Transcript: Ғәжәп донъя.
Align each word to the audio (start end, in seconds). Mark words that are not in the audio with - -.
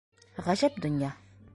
Ғәжәп 0.47 0.81
донъя. 0.87 1.15